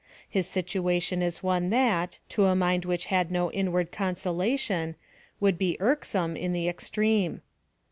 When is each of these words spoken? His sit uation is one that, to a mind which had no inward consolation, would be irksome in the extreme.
His 0.27 0.47
sit 0.47 0.65
uation 0.65 1.21
is 1.21 1.43
one 1.43 1.69
that, 1.69 2.17
to 2.29 2.45
a 2.45 2.55
mind 2.55 2.85
which 2.85 3.05
had 3.13 3.29
no 3.29 3.51
inward 3.51 3.91
consolation, 3.91 4.95
would 5.39 5.59
be 5.59 5.77
irksome 5.79 6.35
in 6.35 6.53
the 6.53 6.67
extreme. 6.67 7.43